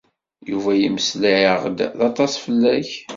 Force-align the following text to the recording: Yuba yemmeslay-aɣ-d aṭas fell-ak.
Yuba 0.49 0.71
yemmeslay-aɣ-d 0.75 1.79
aṭas 2.07 2.33
fell-ak. 2.43 2.89